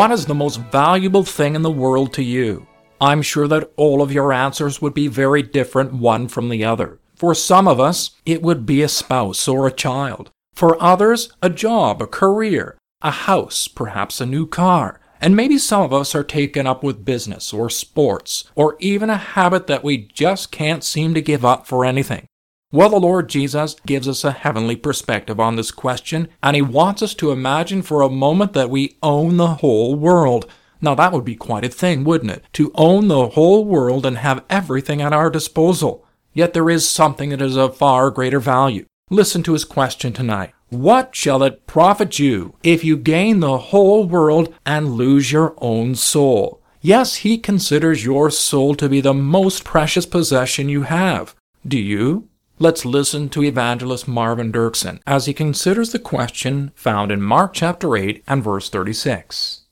[0.00, 2.66] What is the most valuable thing in the world to you?
[3.02, 6.98] I'm sure that all of your answers would be very different one from the other.
[7.14, 10.30] For some of us, it would be a spouse or a child.
[10.54, 15.00] For others, a job, a career, a house, perhaps a new car.
[15.20, 19.18] And maybe some of us are taken up with business or sports or even a
[19.18, 22.24] habit that we just can't seem to give up for anything.
[22.72, 27.02] Well, the Lord Jesus gives us a heavenly perspective on this question, and He wants
[27.02, 30.46] us to imagine for a moment that we own the whole world.
[30.80, 32.44] Now, that would be quite a thing, wouldn't it?
[32.52, 36.06] To own the whole world and have everything at our disposal.
[36.32, 38.86] Yet there is something that is of far greater value.
[39.10, 40.52] Listen to his question tonight.
[40.68, 45.96] What shall it profit you if you gain the whole world and lose your own
[45.96, 46.62] soul?
[46.80, 51.34] Yes, he considers your soul to be the most precious possession you have.
[51.66, 52.29] Do you?
[52.62, 57.96] Let's listen to evangelist Marvin Dirksen as he considers the question found in Mark chapter
[57.96, 59.62] 8 and verse 36.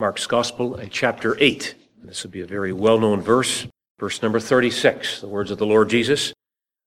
[0.00, 1.74] Mark's Gospel and chapter 8.
[2.04, 3.66] This would be a very well known verse,
[4.00, 6.32] verse number 36, the words of the Lord Jesus.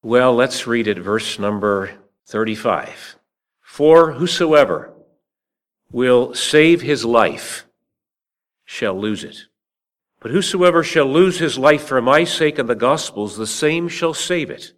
[0.02, 1.92] Well, let's read it, verse number
[2.26, 3.18] 35.
[3.62, 4.92] For whosoever
[5.92, 7.68] will save his life
[8.66, 9.46] shall lose it
[10.26, 14.16] but whosoever shall lose his life for my sake and the gospel's, the same shall
[14.16, 14.74] save it.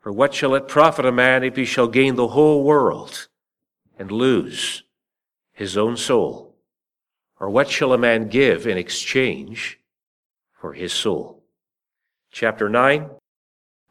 [0.00, 3.28] For what shall it profit a man if he shall gain the whole world
[3.96, 4.82] and lose
[5.52, 6.56] his own soul?
[7.38, 9.78] Or what shall a man give in exchange
[10.50, 11.44] for his soul?
[12.32, 13.10] Chapter 9,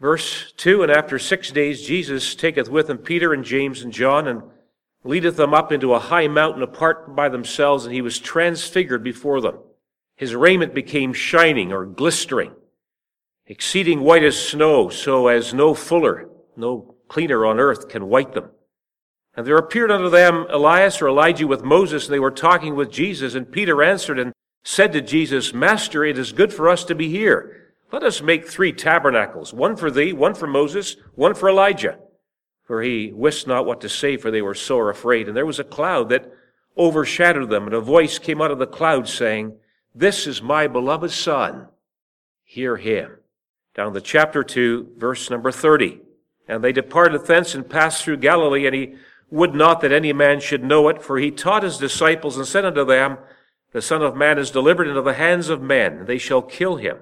[0.01, 4.27] verse 2 And after six days Jesus taketh with him Peter and James and John,
[4.27, 4.43] and
[5.05, 9.39] leadeth them up into a high mountain apart by themselves, and he was transfigured before
[9.39, 9.57] them.
[10.21, 12.51] His raiment became shining or glistering,
[13.47, 18.51] exceeding white as snow, so as no fuller, no cleaner on earth can white them.
[19.33, 22.91] And there appeared unto them Elias or Elijah with Moses, and they were talking with
[22.91, 23.33] Jesus.
[23.33, 24.31] And Peter answered and
[24.63, 27.73] said to Jesus, Master, it is good for us to be here.
[27.91, 31.97] Let us make three tabernacles, one for thee, one for Moses, one for Elijah.
[32.65, 35.27] For he wist not what to say, for they were sore afraid.
[35.27, 36.31] And there was a cloud that
[36.77, 39.57] overshadowed them, and a voice came out of the cloud saying,
[39.93, 41.67] this is my beloved Son.
[42.43, 43.17] Hear him.
[43.75, 45.99] Down to chapter 2, verse number 30.
[46.47, 48.95] And they departed thence and passed through Galilee, and he
[49.29, 52.65] would not that any man should know it, for he taught his disciples and said
[52.65, 53.17] unto them,
[53.71, 56.75] The Son of Man is delivered into the hands of men, and they shall kill
[56.75, 56.97] him.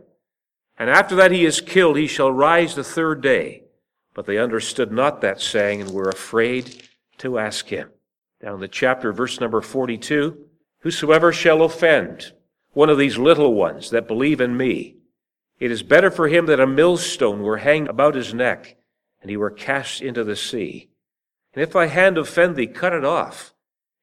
[0.77, 3.63] And after that he is killed, he shall rise the third day.
[4.13, 6.83] But they understood not that saying, and were afraid
[7.19, 7.89] to ask him.
[8.41, 10.38] Down the chapter, verse number 42.
[10.81, 12.31] Whosoever shall offend
[12.74, 14.96] one of these little ones that believe in me,
[15.59, 18.78] it is better for him that a millstone were hanged about his neck,
[19.22, 20.90] and he were cast into the sea.
[21.53, 23.53] And if thy hand offend thee, cut it off.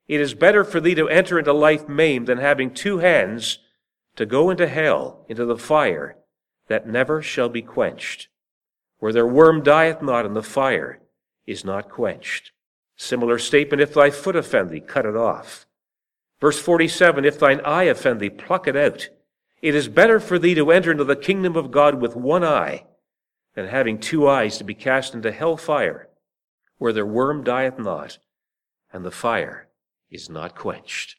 [0.08, 3.58] It is better for thee to enter into life maimed than having two hands
[4.16, 6.16] to go into hell, into the fire
[6.68, 8.28] that never shall be quenched,
[8.98, 11.00] where their worm dieth not and the fire
[11.46, 12.52] is not quenched.
[12.96, 15.65] Similar statement, if thy foot offend thee, cut it off.
[16.40, 19.08] Verse 47 If thine eye offend thee, pluck it out.
[19.62, 22.84] It is better for thee to enter into the kingdom of God with one eye
[23.54, 26.08] than having two eyes to be cast into hell fire,
[26.78, 28.18] where their worm dieth not,
[28.92, 29.68] and the fire
[30.10, 31.16] is not quenched.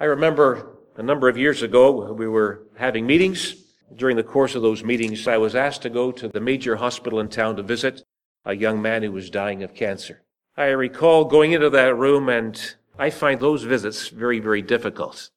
[0.00, 3.54] I remember a number of years ago, we were having meetings.
[3.94, 7.20] During the course of those meetings, I was asked to go to the major hospital
[7.20, 8.02] in town to visit
[8.44, 10.22] a young man who was dying of cancer.
[10.56, 15.30] I recall going into that room and I find those visits very, very difficult,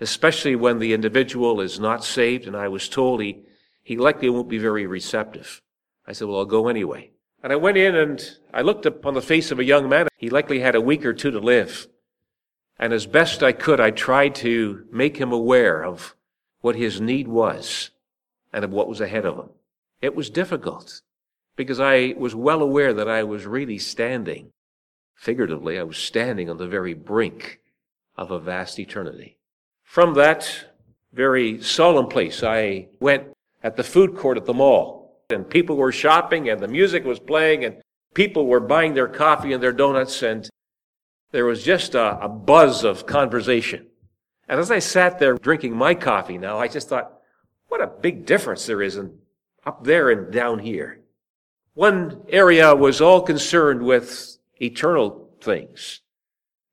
[0.00, 3.42] especially when the individual is not saved, and I was told he,
[3.82, 5.60] he likely won't be very receptive.
[6.06, 7.10] I said, well, I'll go anyway.
[7.42, 10.08] And I went in and I looked upon the face of a young man.
[10.16, 11.88] He likely had a week or two to live.
[12.78, 16.14] And as best I could, I tried to make him aware of
[16.60, 17.90] what his need was
[18.52, 19.50] and of what was ahead of him.
[20.00, 21.02] It was difficult
[21.56, 24.52] because I was well aware that I was really standing
[25.14, 27.60] Figuratively, I was standing on the very brink
[28.16, 29.38] of a vast eternity.
[29.84, 30.66] From that
[31.12, 32.42] very solemn place.
[32.42, 33.24] I went
[33.62, 37.18] at the food court at the mall, and people were shopping, and the music was
[37.18, 37.82] playing, and
[38.14, 40.48] people were buying their coffee and their donuts, and
[41.30, 43.86] there was just a, a buzz of conversation.
[44.48, 47.20] And as I sat there drinking my coffee now, I just thought,
[47.68, 49.18] what a big difference there is in
[49.64, 51.00] up there and down here.
[51.74, 56.00] One area was all concerned with eternal things.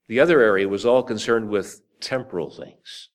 [0.07, 3.09] The other area was all concerned with temporal things.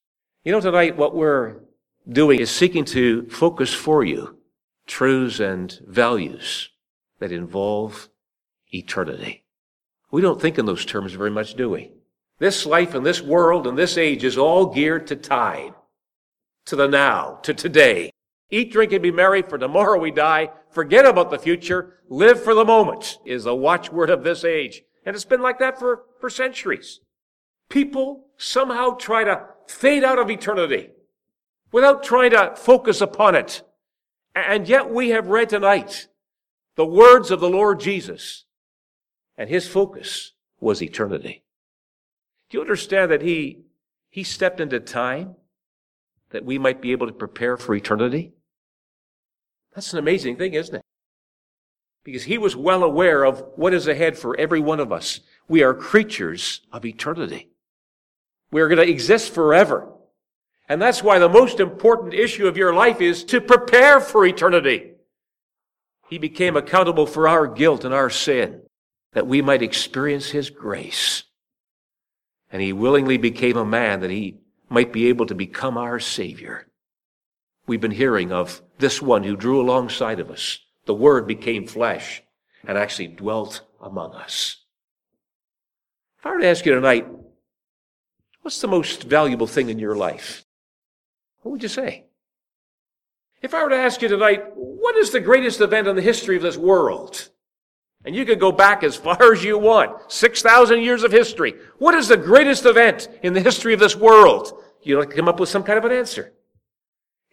[0.44, 1.60] You know, tonight what we're
[2.08, 4.38] doing is seeking to focus for you
[4.86, 6.70] truths and values
[7.18, 8.10] that involve
[8.72, 9.44] eternity.
[10.10, 11.92] We don't think in those terms very much, do we?
[12.38, 15.74] This life and this world and this age is all geared to time,
[16.66, 18.12] to the now, to today.
[18.54, 20.48] Eat, drink, and be merry, for tomorrow we die.
[20.70, 21.98] Forget about the future.
[22.08, 24.82] Live for the moment is the watchword of this age.
[25.04, 27.00] And it's been like that for, for centuries.
[27.68, 30.90] People somehow try to fade out of eternity
[31.72, 33.62] without trying to focus upon it.
[34.36, 36.06] And yet we have read tonight
[36.76, 38.44] the words of the Lord Jesus,
[39.36, 40.30] and his focus
[40.60, 41.42] was eternity.
[42.50, 43.64] Do you understand that he,
[44.10, 45.34] he stepped into time
[46.30, 48.33] that we might be able to prepare for eternity?
[49.74, 50.82] That's an amazing thing, isn't it?
[52.04, 55.20] Because he was well aware of what is ahead for every one of us.
[55.48, 57.48] We are creatures of eternity.
[58.50, 59.88] We are going to exist forever.
[60.68, 64.92] And that's why the most important issue of your life is to prepare for eternity.
[66.08, 68.62] He became accountable for our guilt and our sin
[69.12, 71.24] that we might experience His grace.
[72.52, 74.38] And He willingly became a man that He
[74.68, 76.66] might be able to become our Savior.
[77.66, 80.58] We've been hearing of this one who drew alongside of us.
[80.86, 82.22] The Word became flesh
[82.66, 84.58] and actually dwelt among us.
[86.18, 87.06] If I were to ask you tonight,
[88.44, 90.44] What's the most valuable thing in your life?
[91.40, 92.04] What would you say?
[93.40, 96.36] If I were to ask you tonight, what is the greatest event in the history
[96.36, 97.30] of this world?
[98.04, 101.54] And you could go back as far as you want, 6,000 years of history.
[101.78, 104.52] What is the greatest event in the history of this world?
[104.82, 106.34] You'd like to come up with some kind of an answer.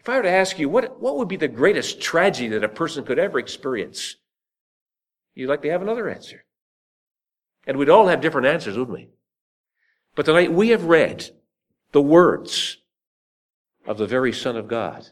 [0.01, 2.69] If I were to ask you, what, what would be the greatest tragedy that a
[2.69, 4.15] person could ever experience?
[5.35, 6.43] You'd like to have another answer.
[7.67, 9.09] And we'd all have different answers, wouldn't we?
[10.15, 11.29] But tonight we have read
[11.91, 12.77] the words
[13.85, 15.07] of the very Son of God.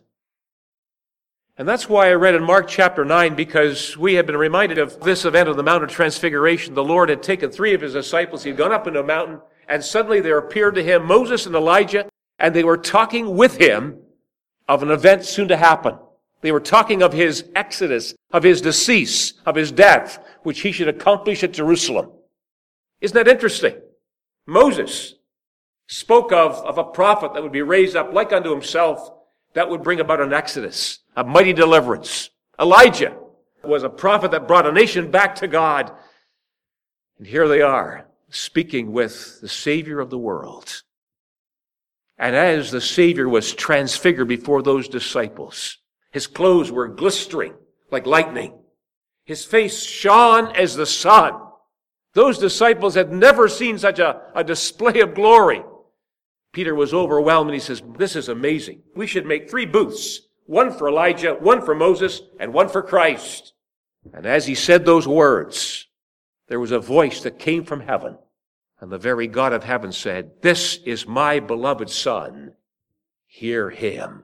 [1.55, 4.99] And that's why I read in Mark chapter 9, because we have been reminded of
[5.01, 6.73] this event of the Mount of Transfiguration.
[6.73, 9.83] The Lord had taken three of his disciples, he'd gone up into a mountain, and
[9.83, 12.09] suddenly there appeared to him Moses and Elijah,
[12.39, 14.01] and they were talking with him
[14.69, 15.97] of an event soon to happen.
[16.41, 20.87] They were talking of his exodus, of his decease, of his death, which he should
[20.87, 22.11] accomplish at Jerusalem.
[23.01, 23.75] Isn't that interesting?
[24.45, 25.15] Moses
[25.87, 29.11] spoke of, of a prophet that would be raised up like unto himself
[29.53, 32.29] that would bring about an exodus, a mighty deliverance.
[32.59, 33.17] Elijah
[33.63, 35.91] was a prophet that brought a nation back to God.
[37.17, 40.83] And here they are, speaking with the Savior of the world.
[42.19, 45.77] And as the Savior was transfigured before those disciples,
[46.11, 47.53] his clothes were glistering
[47.91, 48.53] like lightning.
[49.25, 51.33] His face shone as the sun.
[52.13, 55.63] Those disciples had never seen such a, a display of glory.
[56.51, 58.81] Peter was overwhelmed and he says, This is amazing.
[58.95, 63.53] We should make three booths one for Elijah, one for Moses, and one for Christ.
[64.13, 65.85] And as he said those words,
[66.47, 68.17] there was a voice that came from heaven.
[68.81, 72.53] And the very God of heaven said, This is my beloved Son.
[73.25, 74.23] Hear him.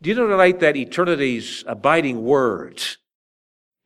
[0.00, 2.82] Do you know tonight that eternity's abiding word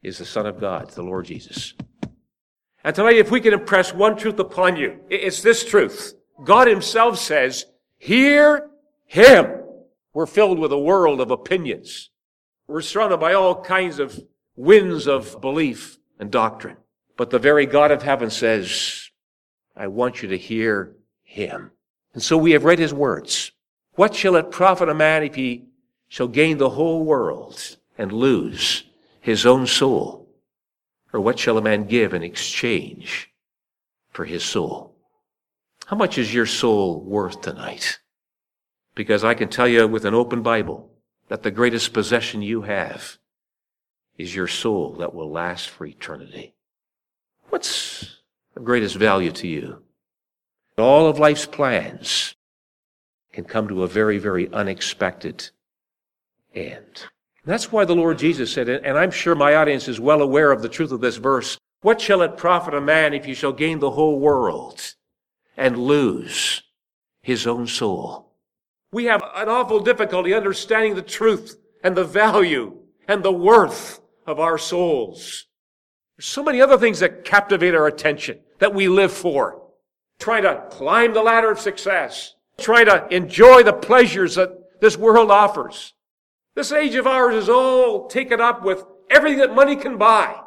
[0.02, 1.74] is the Son of God, the Lord Jesus?
[2.84, 6.14] And tonight, if we can impress one truth upon you, it's this truth.
[6.44, 7.66] God himself says,
[7.98, 8.70] hear
[9.06, 9.62] him.
[10.14, 12.10] We're filled with a world of opinions.
[12.68, 14.18] We're surrounded by all kinds of
[14.54, 16.76] winds of belief and doctrine.
[17.16, 19.05] But the very God of heaven says,
[19.76, 21.70] I want you to hear him.
[22.14, 23.52] And so we have read his words.
[23.92, 25.66] What shall it profit a man if he
[26.08, 28.84] shall gain the whole world and lose
[29.20, 30.28] his own soul?
[31.12, 33.30] Or what shall a man give in exchange
[34.10, 34.96] for his soul?
[35.86, 38.00] How much is your soul worth tonight?
[38.94, 40.90] Because I can tell you with an open Bible
[41.28, 43.18] that the greatest possession you have
[44.16, 46.54] is your soul that will last for eternity.
[47.50, 48.15] What's
[48.56, 49.82] the greatest value to you?
[50.78, 52.34] All of life's plans
[53.32, 55.50] can come to a very, very unexpected
[56.54, 57.04] end.
[57.44, 60.62] That's why the Lord Jesus said, and I'm sure my audience is well aware of
[60.62, 63.78] the truth of this verse, what shall it profit a man if he shall gain
[63.78, 64.94] the whole world
[65.56, 66.62] and lose
[67.22, 68.32] his own soul?
[68.90, 74.40] We have an awful difficulty understanding the truth and the value and the worth of
[74.40, 75.46] our souls.
[76.16, 79.62] There's so many other things that captivate our attention that we live for.
[80.18, 82.34] Trying to climb the ladder of success.
[82.58, 85.94] Trying to enjoy the pleasures that this world offers.
[86.54, 90.40] This age of ours is all taken up with everything that money can buy.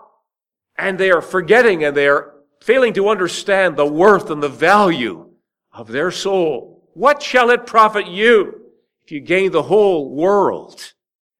[0.77, 5.29] And they are forgetting and they are failing to understand the worth and the value
[5.71, 6.89] of their soul.
[6.93, 8.61] What shall it profit you
[9.03, 10.93] if you gain the whole world,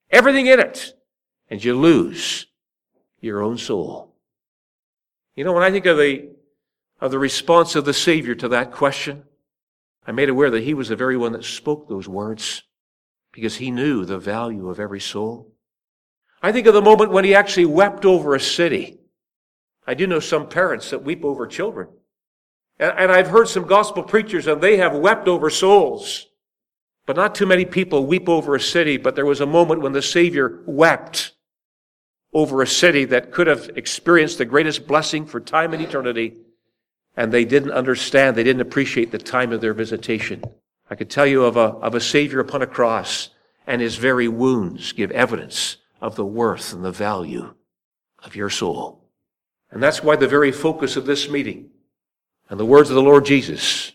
[0.10, 0.94] everything in it,
[1.50, 2.46] and you lose
[3.20, 4.16] your own soul?
[5.36, 6.30] You know, when I think of the,
[7.01, 9.24] of the response of the Savior to that question,
[10.06, 12.63] I'm made aware that he was the very one that spoke those words
[13.32, 15.53] because he knew the value of every soul.
[16.41, 19.00] I think of the moment when he actually wept over a city.
[19.86, 21.89] I do know some parents that weep over children.
[22.79, 26.27] And I've heard some gospel preachers and they have wept over souls.
[27.06, 29.94] But not too many people weep over a city, but there was a moment when
[29.94, 31.34] the Savior wept
[32.34, 36.38] over a city that could have experienced the greatest blessing for time and eternity,
[37.16, 40.44] and they didn't understand, they didn't appreciate the time of their visitation.
[40.89, 43.30] I could tell you of a, of a Savior upon a cross,
[43.68, 47.54] and his very wounds give evidence of the worth and the value
[48.24, 49.04] of your soul.
[49.72, 51.70] And that's why the very focus of this meeting
[52.50, 53.92] and the words of the Lord Jesus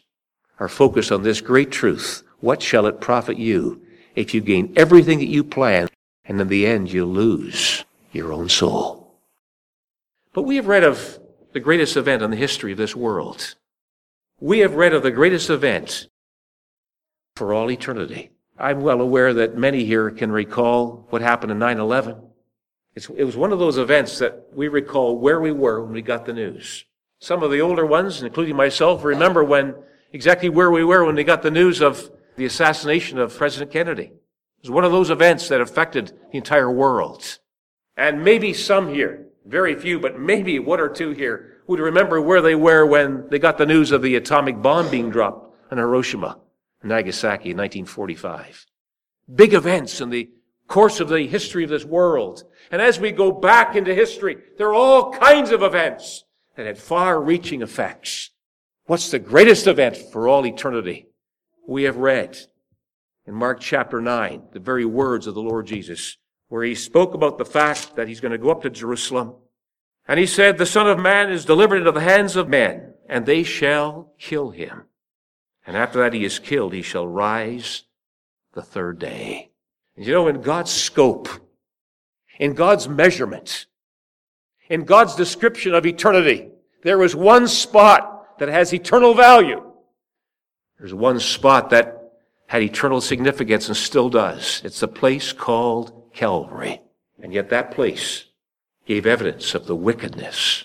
[0.60, 2.22] are focused on this great truth.
[2.40, 3.82] What shall it profit you
[4.14, 5.88] if you gain everything that you plan
[6.24, 9.18] and in the end you lose your own soul?
[10.32, 11.18] But we have read of
[11.54, 13.54] the greatest event in the history of this world.
[14.40, 16.08] We have read of the greatest event
[17.36, 18.32] for all eternity.
[18.58, 22.16] I'm well aware that many here can recall what happened in 9 11.
[22.96, 26.26] It was one of those events that we recall where we were when we got
[26.26, 26.84] the news.
[27.20, 29.74] Some of the older ones, including myself, remember when
[30.12, 34.04] exactly where we were when we got the news of the assassination of President Kennedy.
[34.04, 37.38] It was one of those events that affected the entire world.
[37.96, 42.42] And maybe some here, very few, but maybe one or two here would remember where
[42.42, 46.38] they were when they got the news of the atomic bomb being dropped on Hiroshima
[46.82, 48.66] Nagasaki in 1945.
[49.34, 50.30] Big events in the
[50.68, 52.44] course of the history of this world.
[52.70, 56.24] And as we go back into history, there are all kinds of events
[56.56, 58.30] that had far reaching effects.
[58.86, 61.08] What's the greatest event for all eternity?
[61.66, 62.38] We have read
[63.26, 67.38] in Mark chapter 9, the very words of the Lord Jesus, where he spoke about
[67.38, 69.34] the fact that he's going to go up to Jerusalem.
[70.06, 73.24] And he said, the Son of Man is delivered into the hands of men, and
[73.24, 74.84] they shall kill him.
[75.66, 77.84] And after that he is killed, he shall rise
[78.52, 79.50] the third day.
[79.96, 81.28] And you know, in God's scope,
[82.38, 83.66] in God's measurement,
[84.68, 86.50] in God's description of eternity,
[86.82, 89.62] there is one spot that has eternal value.
[90.78, 92.12] There's one spot that
[92.46, 94.60] had eternal significance and still does.
[94.64, 96.80] It's a place called Calvary.
[97.22, 98.26] And yet that place
[98.86, 100.64] gave evidence of the wickedness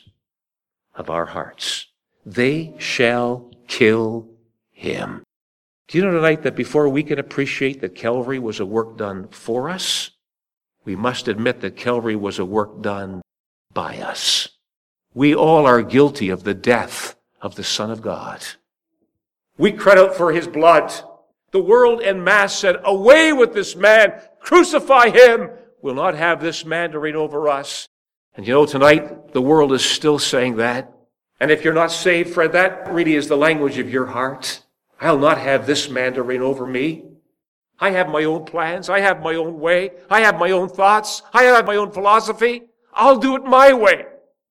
[0.96, 1.88] of our hearts.
[2.26, 4.28] They shall kill
[4.72, 5.24] him.
[5.88, 9.28] Do you know tonight that before we can appreciate that Calvary was a work done
[9.30, 10.12] for us,
[10.86, 13.22] we must admit that Calvary was a work done
[13.74, 14.50] by us.
[15.14, 18.44] We all are guilty of the death of the Son of God.
[19.58, 20.94] We credit for his blood.
[21.52, 25.50] The world en masse said, away with this man, crucify him.
[25.82, 27.88] We'll not have this man to reign over us.
[28.36, 30.94] And you know, tonight, the world is still saying that.
[31.40, 34.64] And if you're not saved, Fred, that really is the language of your heart.
[35.00, 37.06] I'll not have this man to reign over me.
[37.80, 38.90] I have my own plans.
[38.90, 39.92] I have my own way.
[40.10, 41.22] I have my own thoughts.
[41.34, 42.64] I have my own philosophy.
[42.94, 44.06] I'll do it my way.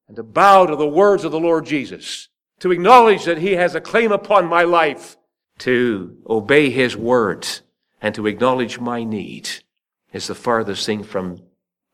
[0.07, 2.29] And to bow to the words of the Lord Jesus,
[2.61, 5.18] to acknowledge that He has a claim upon my life,
[5.59, 7.63] to obey His words,
[8.01, 9.49] and to acknowledge my need
[10.13, 11.43] is the farthest thing from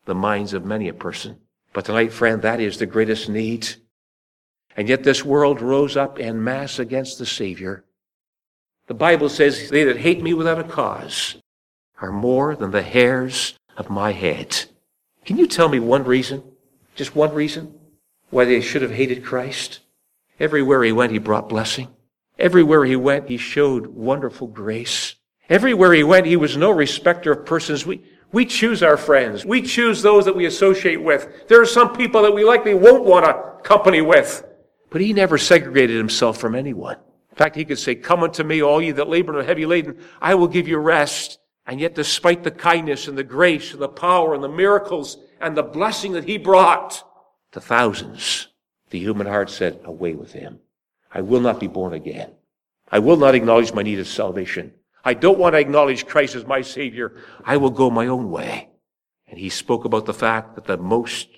[0.05, 1.37] the minds of many a person.
[1.73, 3.67] But tonight, friend, that is the greatest need.
[4.77, 7.83] And yet this world rose up en masse against the Savior.
[8.87, 11.35] The Bible says, They that hate me without a cause
[12.01, 14.65] are more than the hairs of my head.
[15.25, 16.43] Can you tell me one reason?
[16.95, 17.73] Just one reason
[18.29, 19.79] why they should have hated Christ?
[20.39, 21.87] Everywhere he went, he brought blessing.
[22.37, 25.15] Everywhere he went, he showed wonderful grace.
[25.49, 27.85] Everywhere he went, he was no respecter of persons.
[27.85, 28.01] We,
[28.31, 29.45] we choose our friends.
[29.45, 31.47] We choose those that we associate with.
[31.47, 34.45] There are some people that we likely won't want to company with.
[34.89, 36.97] But he never segregated himself from anyone.
[37.31, 39.65] In fact, he could say, Come unto me, all ye that labor and are heavy
[39.65, 39.99] laden.
[40.21, 41.39] I will give you rest.
[41.67, 45.57] And yet, despite the kindness and the grace and the power and the miracles and
[45.57, 47.03] the blessing that he brought
[47.51, 48.47] to thousands,
[48.89, 50.59] the human heart said, Away with him.
[51.15, 52.31] I will not be born again.
[52.91, 54.73] I will not acknowledge my need of salvation.
[55.05, 57.15] I don't want to acknowledge Christ as my Savior.
[57.45, 58.69] I will go my own way.
[59.27, 61.29] And he spoke about the fact that the most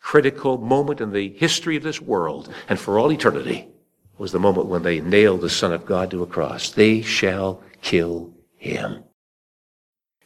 [0.00, 3.68] critical moment in the history of this world and for all eternity
[4.16, 6.70] was the moment when they nailed the Son of God to a cross.
[6.70, 9.02] They shall kill him.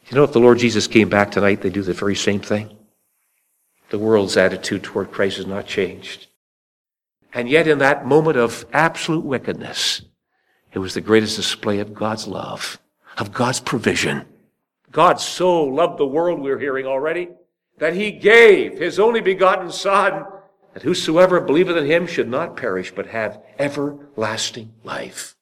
[0.09, 2.77] You know, if the Lord Jesus came back tonight, they'd do the very same thing.
[3.89, 6.27] The world's attitude toward Christ has not changed.
[7.35, 10.01] And yet, in that moment of absolute wickedness,
[10.71, 12.79] it was the greatest display of God's love,
[13.17, 14.25] of God's provision.
[14.89, 17.27] God so loved the world, we're hearing already,
[17.77, 20.23] that he gave his only begotten Son,
[20.73, 25.35] that whosoever believeth in him should not perish, but have everlasting life.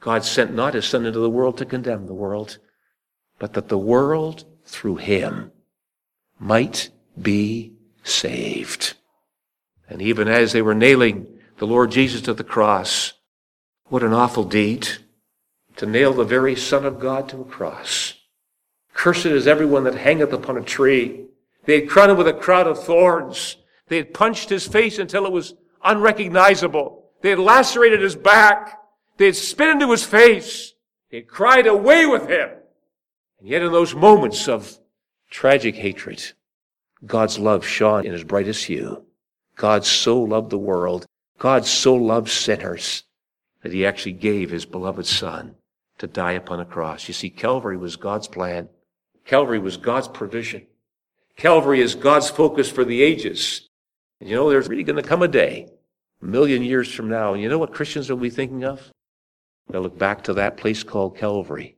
[0.00, 2.56] God sent not his Son into the world to condemn the world,
[3.38, 5.52] but that the world through him
[6.38, 6.88] might
[7.20, 8.94] be saved.
[9.94, 13.12] And even as they were nailing the Lord Jesus to the cross,
[13.84, 14.88] what an awful deed
[15.76, 18.14] to nail the very Son of God to a cross.
[18.92, 21.26] Cursed is everyone that hangeth upon a tree.
[21.64, 23.56] They had crowned him with a crown of thorns.
[23.86, 27.12] They had punched his face until it was unrecognizable.
[27.22, 28.80] They had lacerated his back.
[29.16, 30.74] They had spit into his face.
[31.12, 32.50] They had cried away with him.
[33.38, 34.76] And yet in those moments of
[35.30, 36.20] tragic hatred,
[37.06, 39.04] God's love shone in his brightest hue.
[39.56, 41.06] God so loved the world.
[41.38, 43.04] God so loved sinners
[43.62, 45.54] that he actually gave his beloved son
[45.98, 47.08] to die upon a cross.
[47.08, 48.68] You see, Calvary was God's plan.
[49.24, 50.66] Calvary was God's provision.
[51.36, 53.68] Calvary is God's focus for the ages.
[54.20, 55.68] And you know, there's really going to come a day,
[56.22, 58.90] a million years from now, and you know what Christians will be thinking of?
[59.68, 61.76] They'll look back to that place called Calvary,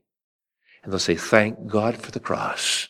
[0.82, 2.88] and they'll say, thank God for the cross.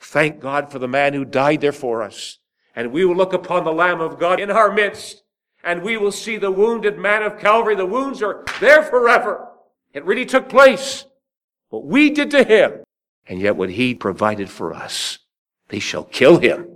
[0.00, 2.38] Thank God for the man who died there for us.
[2.74, 5.22] And we will look upon the Lamb of God in our midst,
[5.62, 7.74] and we will see the wounded man of Calvary.
[7.74, 9.48] The wounds are there forever.
[9.92, 11.04] It really took place.
[11.68, 12.82] What we did to him,
[13.26, 15.18] and yet what he provided for us.
[15.68, 16.68] They shall kill him.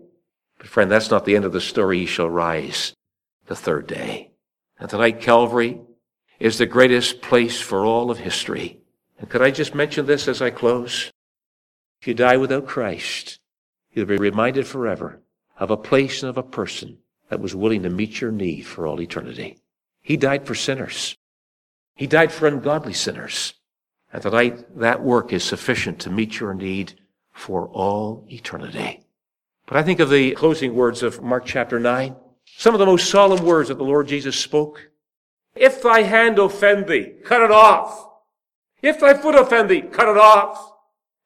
[0.59, 2.01] But friend, that's not the end of the story.
[2.01, 2.95] He shall rise
[3.47, 4.31] the third day.
[4.79, 5.81] And tonight, Calvary
[6.39, 8.81] is the greatest place for all of history.
[9.19, 11.11] And could I just mention this as I close?
[12.01, 13.39] If you die without Christ,
[13.93, 15.21] you'll be reminded forever
[15.59, 18.87] of a place and of a person that was willing to meet your need for
[18.87, 19.59] all eternity.
[20.03, 21.17] He died for sinners.
[21.95, 23.55] He died for ungodly sinners.
[24.13, 26.95] And tonight, that work is sufficient to meet your need
[27.33, 29.03] for all eternity.
[29.67, 32.15] But I think of the closing words of Mark chapter 9.
[32.45, 34.91] Some of the most solemn words that the Lord Jesus spoke.
[35.57, 38.09] If thy hand offend thee, cut it off.
[38.83, 40.73] If thy foot offend thee, cut it off.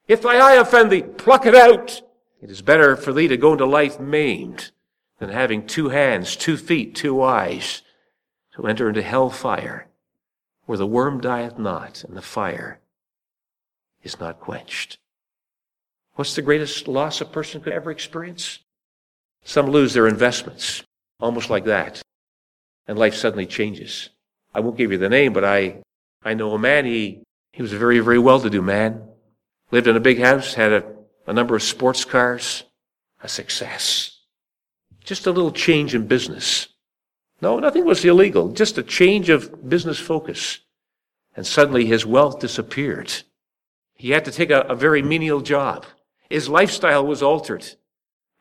[0.08, 2.00] If thy eye offend thee, pluck it out.
[2.40, 4.70] It is better for thee to go into life maimed
[5.18, 7.82] than having two hands, two feet, two eyes,
[8.54, 9.88] to enter into hell fire,
[10.64, 12.80] where the worm dieth not and the fire
[14.02, 14.98] is not quenched.
[16.14, 18.60] What's the greatest loss a person could ever experience?
[19.44, 20.82] Some lose their investments,
[21.18, 22.02] almost like that,
[22.86, 24.10] and life suddenly changes.
[24.54, 25.82] I won't give you the name, but I,
[26.22, 27.22] I know a man, he,
[27.52, 29.02] he was a very, very well-to-do man,
[29.70, 30.99] lived in a big house, had a
[31.30, 32.64] a number of sports cars,
[33.22, 34.18] a success.
[35.04, 36.66] Just a little change in business.
[37.40, 40.58] No, nothing was illegal, just a change of business focus.
[41.36, 43.12] And suddenly his wealth disappeared.
[43.94, 45.86] He had to take a, a very menial job.
[46.28, 47.64] His lifestyle was altered.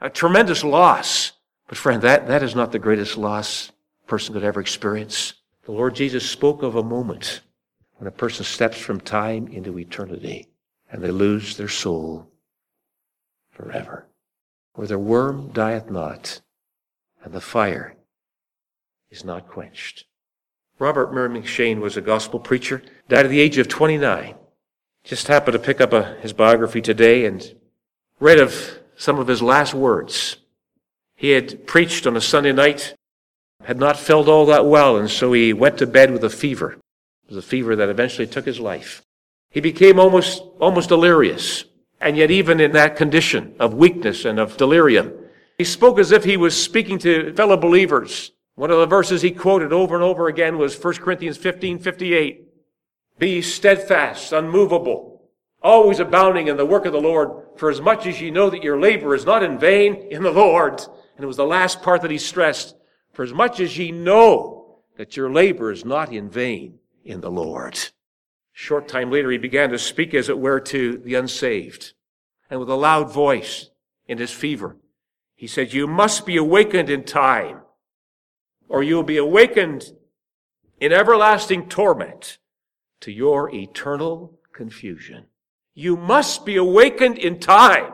[0.01, 1.33] A tremendous loss.
[1.67, 3.71] But friend, that, that is not the greatest loss
[4.03, 5.35] a person could ever experience.
[5.65, 7.41] The Lord Jesus spoke of a moment
[7.97, 10.47] when a person steps from time into eternity
[10.91, 12.28] and they lose their soul
[13.59, 14.07] forever,
[14.73, 16.41] where the worm dieth not,
[17.23, 17.95] and the fire
[19.09, 20.05] is not quenched.
[20.77, 24.35] Robert Murray M'Cheyne was a gospel preacher, died at the age of 29.
[25.03, 27.55] Just happened to pick up a, his biography today and
[28.19, 30.37] read of some of his last words.
[31.15, 32.95] He had preached on a Sunday night,
[33.63, 36.73] had not felt all that well, and so he went to bed with a fever.
[37.23, 39.01] It was a fever that eventually took his life.
[39.49, 41.65] He became almost, almost delirious.
[42.01, 45.13] And yet, even in that condition of weakness and of delirium,
[45.57, 48.31] he spoke as if he was speaking to fellow believers.
[48.55, 52.45] One of the verses he quoted over and over again was 1 Corinthians 15, 58.
[53.17, 55.29] Be steadfast, unmovable,
[55.61, 58.63] always abounding in the work of the Lord, for as much as ye know that
[58.63, 60.81] your labor is not in vain in the Lord.
[61.17, 62.75] And it was the last part that he stressed.
[63.11, 67.31] For as much as ye know that your labor is not in vain in the
[67.31, 67.77] Lord.
[68.61, 71.93] Short time later, he began to speak, as it were, to the unsaved.
[72.49, 73.69] And with a loud voice
[74.05, 74.75] in his fever,
[75.33, 77.61] he said, You must be awakened in time,
[78.67, 79.93] or you'll be awakened
[80.77, 82.37] in everlasting torment.
[82.99, 85.27] to your eternal confusion.
[85.73, 87.93] You must be awakened in time,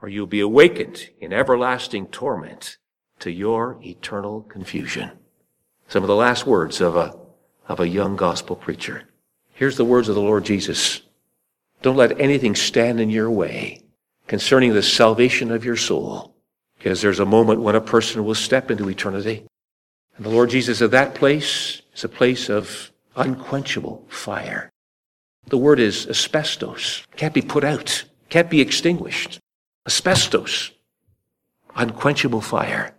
[0.00, 2.78] or you'll be awakened in everlasting torment
[3.18, 5.10] to your eternal confusion.
[5.88, 7.14] Some of the last words of a,
[7.68, 9.10] of a young gospel preacher.
[9.54, 11.00] Here's the words of the Lord Jesus.
[11.82, 13.82] Don't let anything stand in your way
[14.26, 16.34] concerning the salvation of your soul,
[16.78, 19.46] because there's a moment when a person will step into eternity.
[20.16, 24.70] And the Lord Jesus at that place is a place of unquenchable fire.
[25.46, 27.04] The word is asbestos.
[27.16, 28.04] Can't be put out.
[28.30, 29.38] Can't be extinguished.
[29.86, 30.72] Asbestos.
[31.76, 32.94] Unquenchable fire.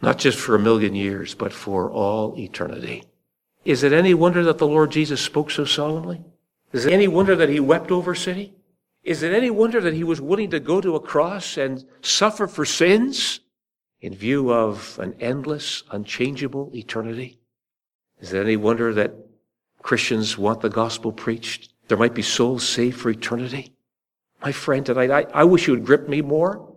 [0.00, 3.04] Not just for a million years, but for all eternity.
[3.66, 6.24] Is it any wonder that the Lord Jesus spoke so solemnly?
[6.72, 8.54] Is it any wonder that he wept over city?
[9.02, 12.46] Is it any wonder that he was willing to go to a cross and suffer
[12.46, 13.40] for sins
[14.00, 17.40] in view of an endless, unchangeable eternity?
[18.20, 19.14] Is it any wonder that
[19.82, 21.72] Christians want the gospel preached?
[21.88, 23.72] There might be souls saved for eternity.
[24.42, 26.72] My friend tonight, I, I wish you would grip me more.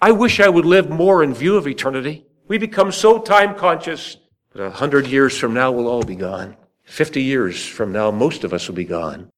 [0.00, 2.24] I wish I would live more in view of eternity.
[2.46, 4.16] We become so time conscious
[4.52, 6.56] but a hundred years from now, we'll all be gone.
[6.84, 9.30] Fifty years from now, most of us will be gone.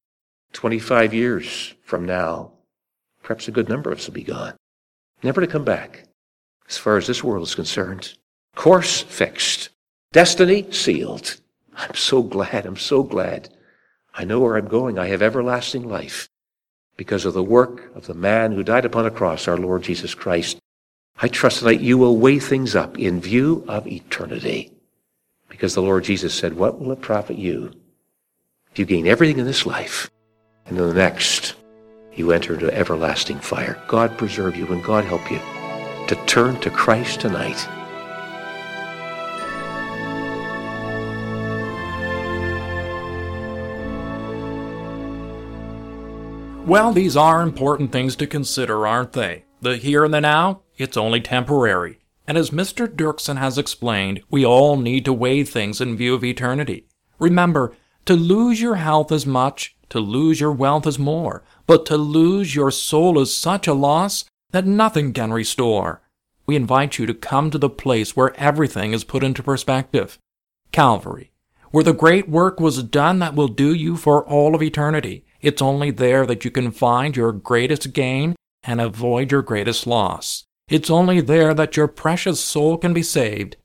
[0.53, 2.51] Twenty-five years from now,
[3.21, 4.53] perhaps a good number of us will be gone.
[5.21, 6.05] Never to come back,
[6.67, 8.13] as far as this world is concerned.
[8.55, 9.69] Course fixed.
[10.11, 11.37] Destiny sealed.
[11.75, 12.65] I'm so glad.
[12.65, 13.49] I'm so glad.
[14.13, 14.99] I know where I'm going.
[14.99, 16.29] I have everlasting life
[16.97, 20.13] because of the work of the man who died upon a cross, our Lord Jesus
[20.13, 20.59] Christ.
[21.17, 24.71] I trust that you will weigh things up in view of eternity.
[25.53, 27.71] Because the Lord Jesus said, What will it profit you
[28.71, 30.09] if you gain everything in this life
[30.65, 31.53] and in the next
[32.15, 33.79] you enter into everlasting fire?
[33.87, 35.37] God preserve you and God help you
[36.07, 37.67] to turn to Christ tonight.
[46.65, 49.45] Well, these are important things to consider, aren't they?
[49.61, 51.99] The here and the now, it's only temporary.
[52.27, 52.87] And as Mr.
[52.87, 56.87] Dirksen has explained, we all need to weigh things in view of eternity.
[57.19, 61.97] Remember, to lose your health is much, to lose your wealth is more, but to
[61.97, 66.01] lose your soul is such a loss that nothing can restore.
[66.45, 70.17] We invite you to come to the place where everything is put into perspective
[70.71, 71.31] Calvary,
[71.71, 75.25] where the great work was done that will do you for all of eternity.
[75.41, 80.45] It's only there that you can find your greatest gain and avoid your greatest loss.
[80.73, 83.57] It's only there that your precious soul can be saved.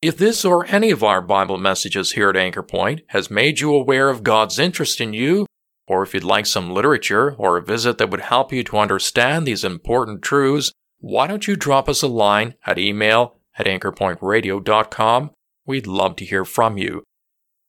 [0.00, 3.74] If this or any of our Bible messages here at Anchor Point has made you
[3.74, 5.44] aware of God's interest in you,
[5.86, 9.46] or if you'd like some literature or a visit that would help you to understand
[9.46, 15.30] these important truths, why don't you drop us a line at email at anchorpointradio.com?
[15.66, 17.02] We'd love to hear from you.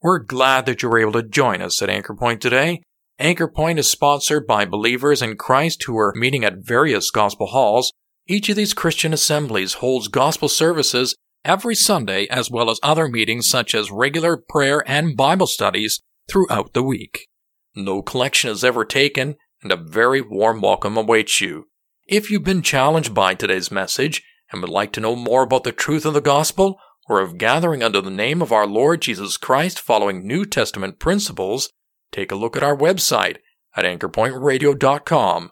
[0.01, 2.81] We're glad that you were able to join us at Anchor Point today.
[3.19, 7.91] Anchor Point is sponsored by believers in Christ who are meeting at various gospel halls
[8.27, 13.49] each of these Christian assemblies holds gospel services every Sunday as well as other meetings
[13.49, 17.27] such as regular prayer and Bible studies throughout the week.
[17.75, 21.65] No collection is ever taken, and a very warm welcome awaits you.
[22.07, 25.71] If you've been challenged by today's message and would like to know more about the
[25.71, 26.77] truth of the gospel,
[27.11, 31.69] or of gathering under the name of our Lord Jesus Christ following New Testament principles,
[32.11, 33.37] take a look at our website
[33.75, 35.51] at anchorpointradio.com.